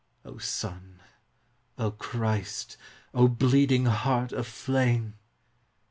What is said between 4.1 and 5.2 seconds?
of flame!